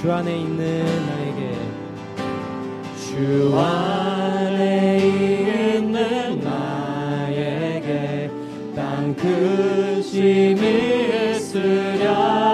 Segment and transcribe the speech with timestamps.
[0.00, 1.58] 주 안에 있는 나에게.
[3.00, 4.98] 주 안에
[5.74, 8.30] 있는 나에게
[8.76, 12.47] 땅 끝이 미에 쓰랴.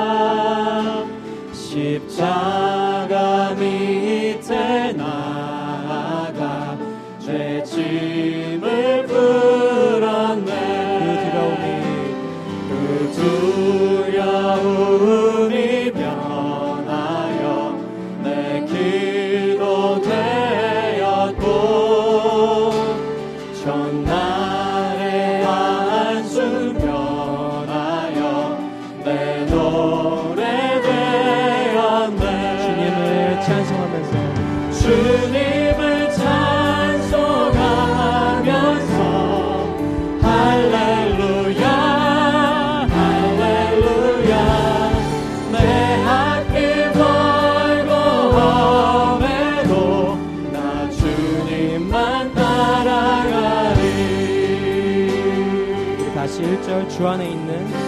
[56.65, 57.84] 1절 주 안에 있는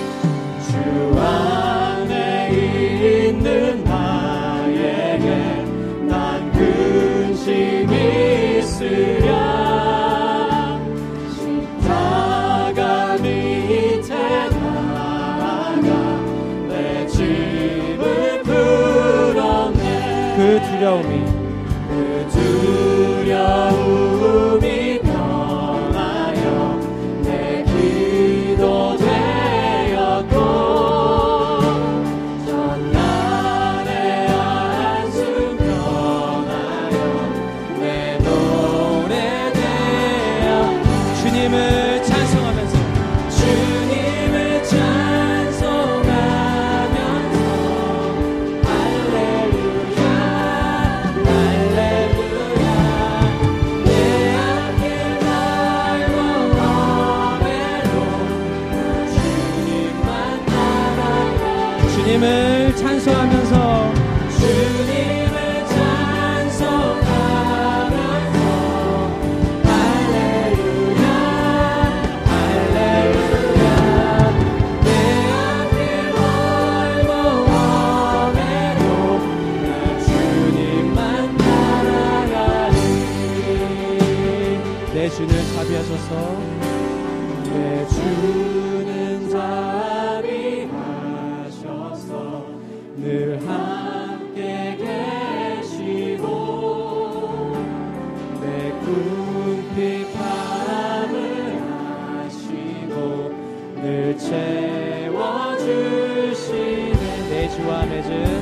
[107.48, 108.35] 主は目印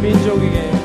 [0.00, 0.79] 민족에게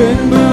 [0.00, 0.47] open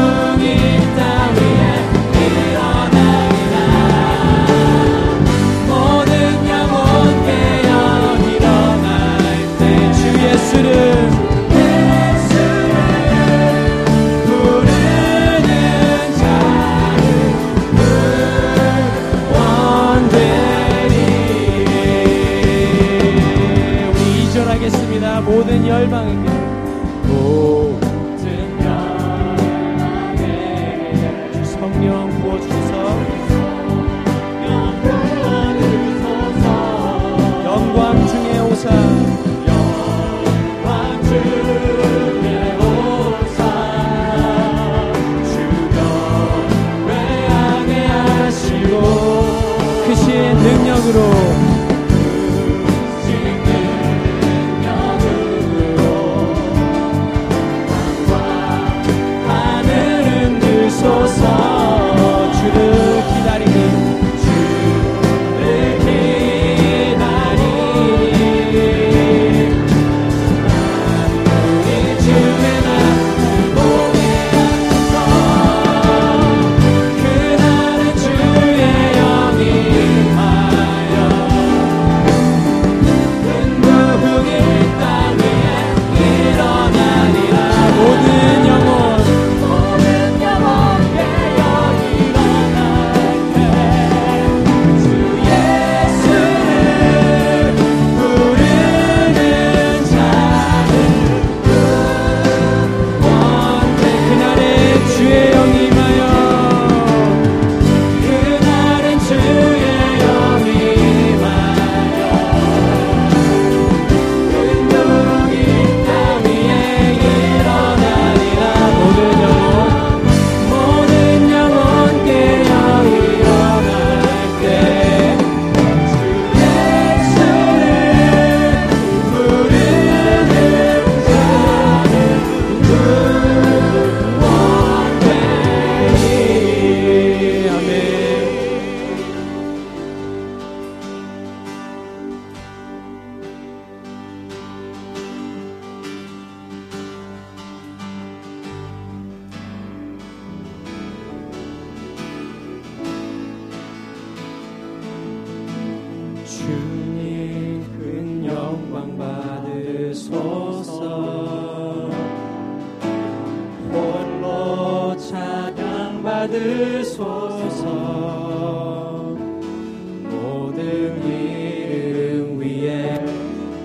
[170.09, 173.03] 모든 일은 위해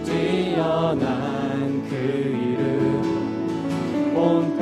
[0.04, 2.66] 뛰어난 그 일은
[4.16, 4.56] 온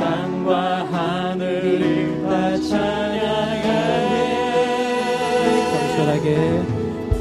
[5.45, 6.27] 네, 겸손하게.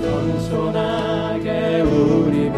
[0.02, 1.48] 겸손하게
[1.82, 2.58] 우리 보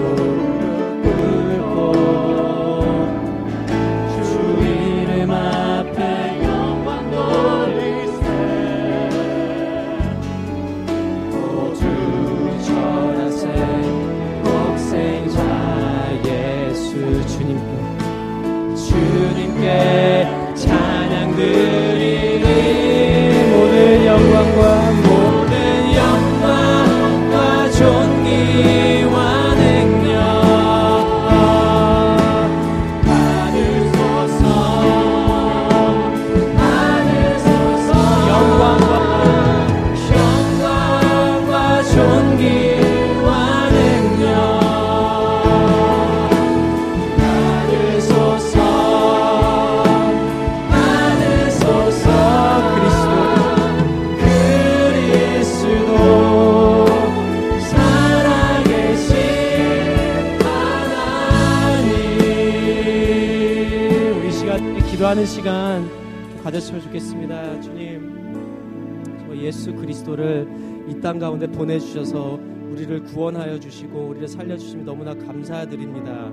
[69.43, 70.47] 예수 그리스도를
[70.89, 72.39] 이 땅 가운데 보내주셔서
[72.71, 76.31] 우리를 구원하여 주시고 우리를 살려주시면 너무나 감사드립니다.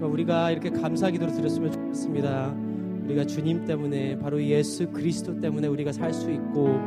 [0.00, 2.54] 우리가 이렇게 감사 기도를 드렸으면 좋겠습니다.
[3.04, 6.78] 우리가 주님 때문에 바로 예수 그리스도 때문에 우리가 살 수 있고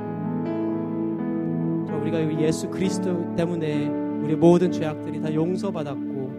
[2.01, 3.87] 우리가 이 예수 그리스도 때문에
[4.23, 6.31] 우리 모든 죄악들이 다 용서받았고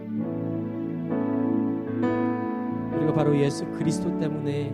[2.97, 4.71] 우리가 바로 예수 그리스도 때문에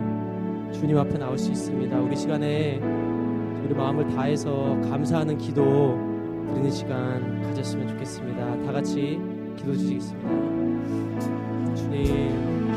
[0.72, 2.00] 주님 앞에 나올 수 있습니다.
[2.00, 2.80] 우리 시간에
[3.66, 5.98] 우리 마음을 다해서 감사하는 기도
[6.46, 8.62] 드리는 시간 가졌으면 좋겠습니다.
[8.62, 9.20] 다 같이
[9.56, 10.28] 기도 주시겠습니다.
[11.74, 12.75] 주님,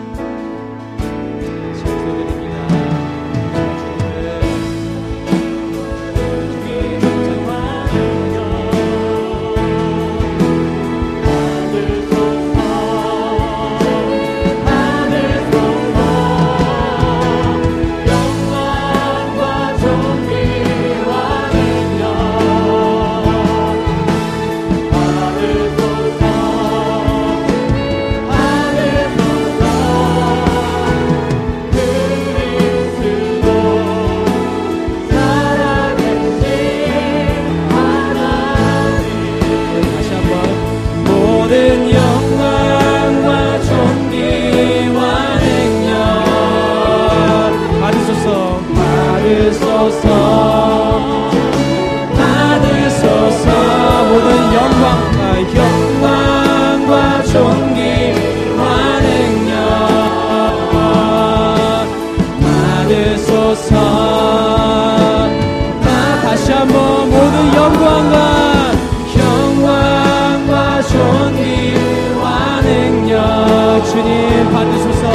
[74.02, 75.06] 주님 받으소서.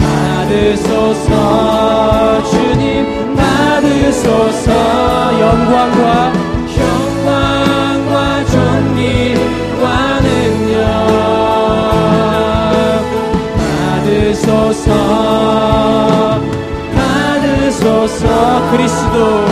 [0.00, 1.30] 받으소서.
[2.50, 4.70] 주님 받으소서.
[5.40, 6.32] 영광과
[6.80, 9.86] 영광과 존귀와
[10.20, 10.80] 능력.
[14.02, 14.90] 받으소서.
[16.96, 18.26] 받으소서.
[18.72, 19.51] 그리스도.